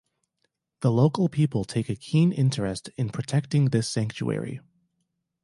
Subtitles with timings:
[0.79, 4.59] The local people take a keen interest in protecting this sanctuary.